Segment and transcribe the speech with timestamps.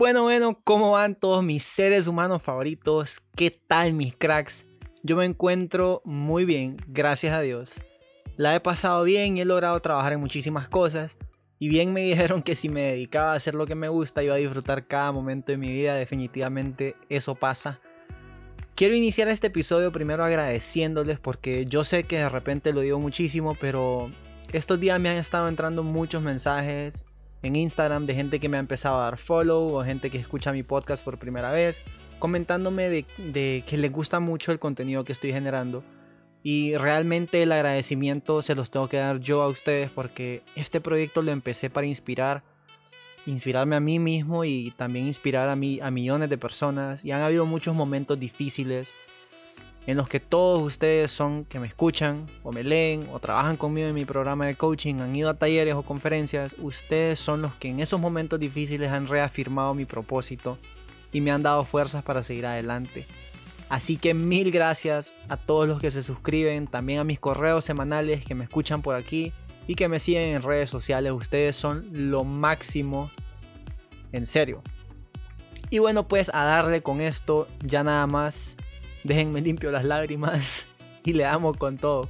[0.00, 3.20] Bueno, bueno, ¿cómo van todos mis seres humanos favoritos?
[3.36, 4.66] ¿Qué tal mis cracks?
[5.02, 7.80] Yo me encuentro muy bien, gracias a Dios.
[8.38, 11.18] La he pasado bien y he logrado trabajar en muchísimas cosas.
[11.58, 14.34] Y bien me dijeron que si me dedicaba a hacer lo que me gusta iba
[14.34, 15.94] a disfrutar cada momento de mi vida.
[15.96, 17.80] Definitivamente eso pasa.
[18.80, 23.54] Quiero iniciar este episodio primero agradeciéndoles porque yo sé que de repente lo digo muchísimo,
[23.60, 24.10] pero
[24.54, 27.04] estos días me han estado entrando muchos mensajes
[27.42, 30.50] en Instagram de gente que me ha empezado a dar follow o gente que escucha
[30.50, 31.82] mi podcast por primera vez,
[32.18, 35.84] comentándome de, que les gusta mucho el contenido que estoy generando.
[36.42, 41.20] Y realmente el agradecimiento se los tengo que dar yo a ustedes porque este proyecto
[41.20, 42.44] lo empecé para inspirar,
[43.26, 47.04] inspirarme a mí mismo y también inspirar a, mí, a millones de personas.
[47.04, 48.94] Y han habido muchos momentos difíciles
[49.86, 53.88] en los que todos ustedes son que me escuchan o me leen o trabajan conmigo
[53.88, 57.68] en mi programa de coaching, han ido a talleres o conferencias, ustedes son los que
[57.68, 60.58] en esos momentos difíciles han reafirmado mi propósito
[61.12, 63.06] y me han dado fuerzas para seguir adelante.
[63.68, 68.24] Así que mil gracias a todos los que se suscriben, también a mis correos semanales
[68.24, 69.32] que me escuchan por aquí
[69.66, 71.12] y que me siguen en redes sociales.
[71.12, 73.10] Ustedes son lo máximo,
[74.12, 74.62] en serio.
[75.70, 78.56] Y bueno, pues a darle con esto, ya nada más
[79.04, 80.66] déjenme limpio las lágrimas
[81.04, 82.08] y le amo con todo.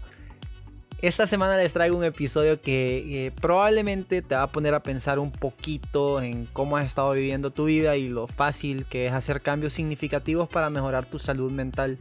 [1.03, 5.19] Esta semana les traigo un episodio que eh, probablemente te va a poner a pensar
[5.19, 9.41] un poquito en cómo has estado viviendo tu vida y lo fácil que es hacer
[9.41, 11.99] cambios significativos para mejorar tu salud mental.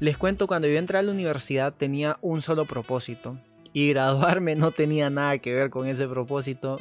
[0.00, 3.38] Les cuento, cuando yo entré a la universidad tenía un solo propósito
[3.78, 6.80] y graduarme no tenía nada que ver con ese propósito.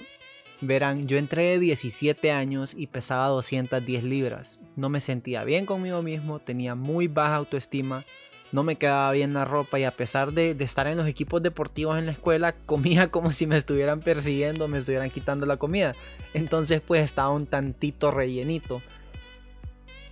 [0.62, 4.60] Verán, yo entré de 17 años y pesaba 210 libras.
[4.76, 8.04] No me sentía bien conmigo mismo, tenía muy baja autoestima,
[8.52, 12.00] no me quedaba bien la ropa y a pesar de, estar en los equipos deportivos
[12.00, 15.94] en la escuela, comía como si me estuvieran persiguiendo, me estuvieran quitando la comida.
[16.34, 18.82] Entonces pues estaba un tantito rellenito.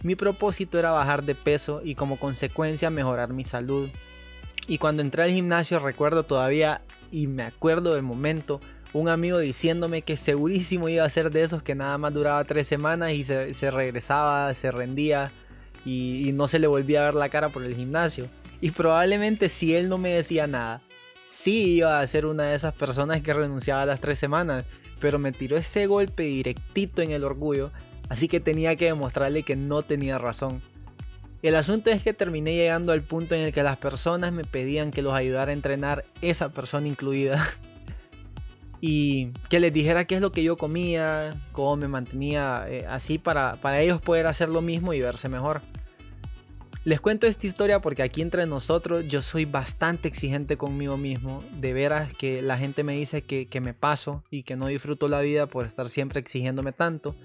[0.04, 3.90] Mi propósito era bajar de peso y como consecuencia mejorar mi salud.
[4.68, 6.82] Y cuando entré al gimnasio recuerdo todavía
[7.12, 8.60] y me acuerdo del momento
[8.94, 12.68] un amigo diciéndome que segurísimo iba a ser de esos que nada más duraba tres
[12.68, 15.32] semanas y se, regresaba, se rendía
[15.86, 18.28] y, no se le volvía a ver la cara por el gimnasio.
[18.62, 20.82] Y probablemente si él no me decía nada,
[21.28, 24.64] sí iba a ser una de esas personas que renunciaba a las tres semanas,
[25.00, 27.72] pero me tiró ese golpe directito en el orgullo,
[28.08, 30.62] así que tenía que demostrarle que no tenía razón.
[31.46, 34.90] El asunto es que terminé llegando al punto en el que las personas me pedían
[34.90, 37.46] que los ayudara a entrenar, esa persona incluida.
[38.82, 43.20] y que les dijera qué es lo que yo comía, cómo me mantenía eh, así
[43.20, 45.62] para, para ellos poder hacer lo mismo y verse mejor.
[46.84, 51.44] Les cuento esta historia porque aquí entre nosotros yo soy bastante exigente conmigo mismo.
[51.60, 55.08] De veras que la gente me dice que, que me paso y que no disfruto
[55.08, 57.16] la vida por estar siempre exigiéndome tanto.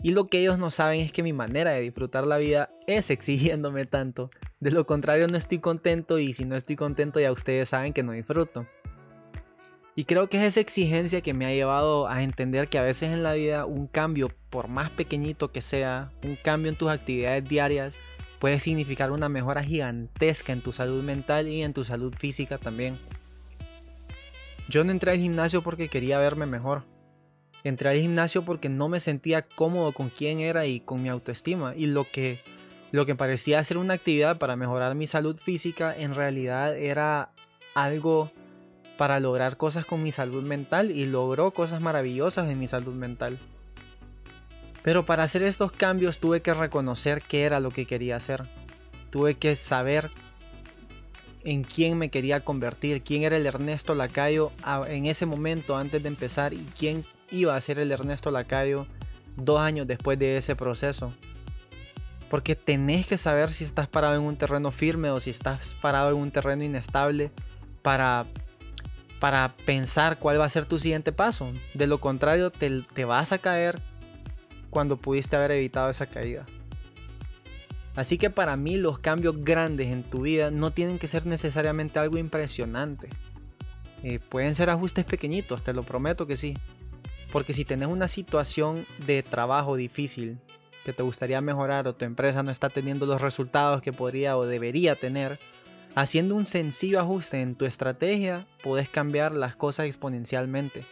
[0.00, 3.10] Y lo que ellos no saben es que mi manera de disfrutar la vida es
[3.10, 4.30] exigiéndome tanto.
[4.60, 8.02] De lo contrario no estoy contento y si no estoy contento ya ustedes saben que
[8.02, 8.66] no disfruto.
[9.96, 13.10] Y creo que es esa exigencia que me ha llevado a entender que a veces
[13.10, 17.48] en la vida un cambio, por más pequeñito que sea, un cambio en tus actividades
[17.48, 17.98] diarias,
[18.38, 23.00] puede significar una mejora gigantesca en tu salud mental y en tu salud física también.
[24.68, 26.84] Yo no entré al gimnasio porque quería verme mejor.
[27.64, 31.74] Entré al gimnasio porque no me sentía cómodo con quién era y con mi autoestima.
[31.76, 32.38] Y lo que,
[32.92, 37.32] lo que parecía ser una actividad para mejorar mi salud física en realidad era
[37.74, 38.30] algo
[38.96, 43.38] para lograr cosas con mi salud mental y logró cosas maravillosas en mi salud mental.
[44.82, 48.44] Pero para hacer estos cambios tuve que reconocer qué era lo que quería hacer.
[49.10, 50.10] Tuve que saber
[51.44, 54.52] en quién me quería convertir, quién era el Ernesto Lacayo
[54.88, 58.86] en ese momento antes de empezar y quién iba a ser el Ernesto Lacayo
[59.36, 61.12] dos años después de ese proceso.
[62.30, 66.10] Porque tenés que saber si estás parado en un terreno firme o si estás parado
[66.10, 67.30] en un terreno inestable
[67.82, 68.26] para
[69.18, 71.52] para pensar cuál va a ser tu siguiente paso.
[71.74, 73.80] De lo contrario, te, vas a caer
[74.70, 76.46] cuando pudiste haber evitado esa caída.
[77.96, 81.98] Así que para mí los cambios grandes en tu vida no tienen que ser necesariamente
[81.98, 83.08] algo impresionante.
[84.04, 86.54] Eh, pueden ser ajustes pequeñitos, te lo prometo que sí.
[87.32, 90.38] Porque si tenés una situación de trabajo difícil
[90.84, 94.46] que te gustaría mejorar o tu empresa no está teniendo los resultados que podría o
[94.46, 95.38] debería tener,
[95.94, 100.84] haciendo un sencillo ajuste en tu estrategia, puedes cambiar las cosas exponencialmente.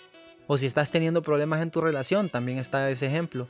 [0.46, 3.48] O si estás teniendo problemas en tu relación, también está ese ejemplo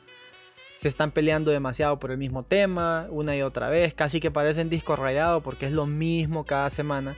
[0.76, 4.68] se están peleando demasiado por el mismo tema, una y otra vez, casi que parecen
[4.68, 7.14] disco rayado porque es lo mismo cada semana.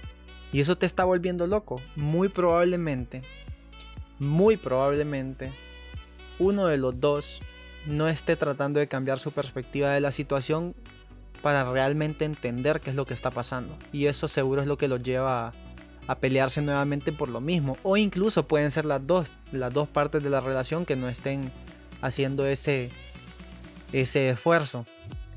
[0.52, 1.80] Y eso te está volviendo loco.
[1.96, 3.22] Muy probablemente,
[4.18, 5.50] muy probablemente,
[6.38, 7.40] uno de los dos
[7.86, 10.74] no esté tratando de cambiar su perspectiva de la situación
[11.42, 13.76] para realmente entender qué es lo que está pasando.
[13.92, 15.52] Y eso seguro es lo que los lleva
[16.06, 17.76] a, pelearse nuevamente por lo mismo.
[17.82, 21.52] O incluso pueden ser las dos, las dos partes de la relación que no estén
[22.00, 22.90] haciendo ese,
[23.92, 24.86] ese esfuerzo.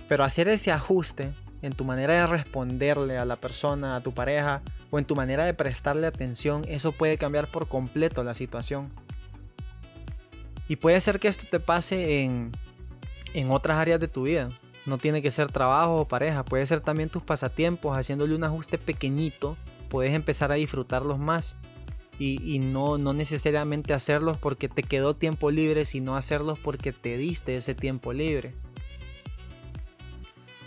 [0.08, 4.62] Pero hacer ese ajuste en tu manera de responderle a la persona, a tu pareja,
[4.90, 8.90] o en tu manera de prestarle atención, eso puede cambiar por completo la situación.
[10.68, 12.52] Y puede ser que esto te pase en,
[13.34, 14.50] en otras áreas de tu vida.
[14.86, 18.78] No tiene que ser trabajo o pareja, puede ser también tus pasatiempos, haciéndole un ajuste
[18.78, 19.56] pequeñito,
[19.90, 21.56] puedes empezar a disfrutarlos más.
[22.18, 27.18] Y, y, no, no necesariamente hacerlos porque te quedó tiempo libre, sino hacerlos porque te
[27.18, 28.54] diste ese tiempo libre.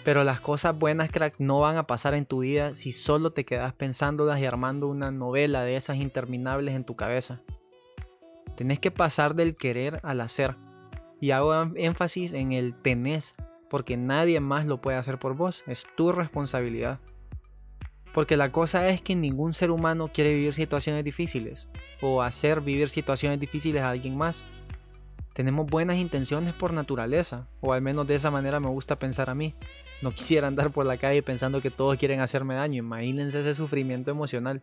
[0.05, 3.47] Pero las cosas buenas, crack, no van a pasar en tu vida si solo te
[3.47, 7.41] quedas pensándolas y armando una novela de esas interminables en tu cabeza.
[8.55, 10.57] Tenés que pasar del querer al hacer.
[11.21, 13.35] Y hago énfasis en el tenés,
[13.71, 15.65] porque nadie más lo puede hacer por vos.
[15.67, 17.01] Es tu responsabilidad.
[18.13, 21.67] Porque la cosa es que ningún ser humano quiere vivir situaciones difíciles
[22.01, 24.45] o hacer vivir situaciones difíciles a alguien más.
[25.35, 29.35] Tenemos buenas intenciones por naturaleza, o al menos de esa manera me gusta pensar a
[29.35, 29.53] mí.
[30.01, 34.13] No quisiera andar por la calle pensando que todos quieren hacerme daño, imagínense ese sufrimiento
[34.13, 34.63] emocional.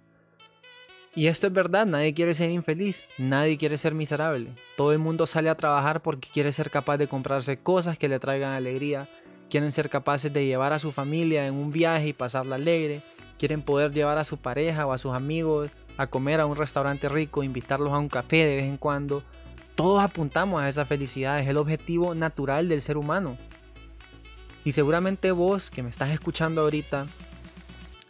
[1.14, 4.54] Y esto es verdad, nadie quiere ser infeliz, nadie quiere ser miserable.
[4.78, 8.20] Todo el mundo sale a trabajar porque quiere ser capaz de comprarse cosas que le
[8.20, 9.10] traigan alegría,
[9.50, 13.02] quieren ser capaces de llevar a su familia en un viaje y pasarla alegre,
[13.38, 17.10] quieren poder llevar a su pareja o a sus amigos a comer a un restaurante
[17.10, 19.22] rico, invitarlos a un café de vez en cuando.
[19.76, 23.38] Todos apuntamos a esa felicidad, es el objetivo natural del ser humano.
[24.64, 27.08] Y seguramente vos que me estás escuchando ahorita,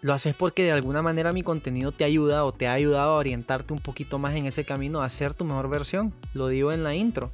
[0.02, 3.18] lo haces porque de alguna manera mi contenido te ayuda o te ha ayudado a
[3.18, 6.14] orientarte un poquito más en ese camino a ser tu mejor versión.
[6.34, 7.32] Lo digo en la intro.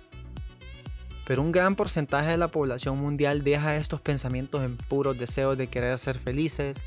[1.26, 5.68] Pero un gran porcentaje de la población mundial deja estos pensamientos en puros deseos de
[5.68, 6.84] querer ser felices,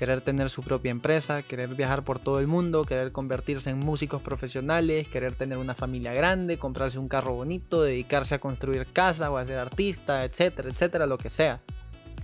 [0.00, 4.22] querer tener su propia empresa, querer viajar por todo el mundo, querer convertirse en músicos
[4.22, 9.36] profesionales, querer tener una familia grande, comprarse un carro bonito, dedicarse a construir casa o
[9.36, 11.60] a ser artista, etcétera, etcétera, lo que sea.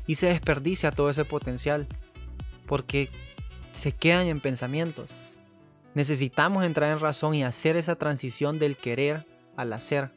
[0.06, 1.86] Y se desperdicia todo ese potencial
[2.64, 3.10] porque
[3.72, 5.10] se quedan en pensamientos.
[5.92, 10.12] Necesitamos entrar en razón y hacer esa transición del querer al hacer.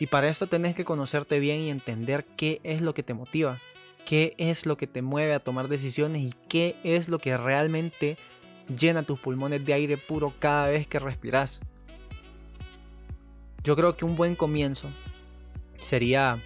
[0.00, 3.56] Y para esto tenés que conocerte bien y entender qué es lo que te motiva,
[4.06, 8.16] qué es lo que te mueve a tomar decisiones y qué es lo que realmente
[8.76, 11.60] llena tus pulmones de aire puro cada vez que respiras.
[13.64, 14.88] Yo creo que un buen comienzo
[15.80, 16.38] sería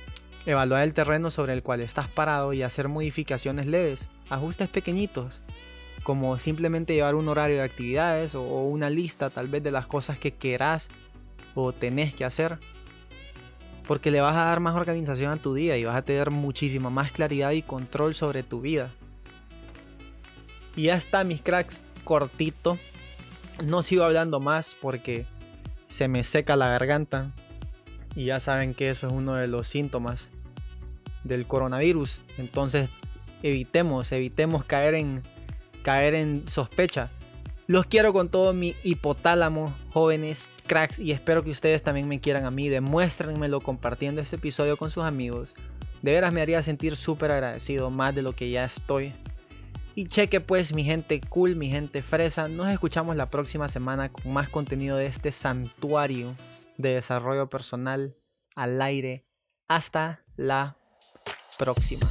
[0.45, 5.41] evaluar el terreno sobre el cual estás parado y hacer modificaciones leves, ajustes pequeñitos,
[6.03, 10.19] como simplemente llevar un horario de actividades o una lista tal vez de las cosas
[10.19, 10.89] que querás
[11.55, 12.59] o tenés que hacer
[13.87, 16.91] porque le vas a dar más organización a tu día y vas a tener muchísima
[16.91, 18.91] más claridad y control sobre tu vida.
[20.75, 22.79] Y ya está, mis cracks, cortito.
[23.65, 25.27] No sigo hablando más porque
[25.87, 27.33] se me seca la garganta.
[28.15, 30.31] Y ya saben que eso es uno de los síntomas
[31.25, 32.21] del coronavirus.
[32.39, 32.91] Entonces,
[33.43, 35.23] evitemos, evitemos caer en
[35.83, 37.11] caer en sospecha.
[37.69, 42.45] Los quiero con todo mi hipotálamo, jóvenes, cracks, y espero que ustedes también me quieran
[42.45, 42.69] a mí.
[42.69, 45.55] Demuéstrenmelo compartiendo este episodio con sus amigos.
[46.01, 49.13] De veras me haría sentir súper agradecido, más de lo que ya estoy.
[49.97, 52.47] Y cheque pues mi gente cool, mi gente fresa.
[52.47, 56.37] Nos escuchamos la próxima semana con más contenido de este santuario
[56.77, 58.15] de desarrollo personal
[58.55, 59.27] al aire.
[59.67, 60.77] Hasta la
[61.59, 62.07] próxima.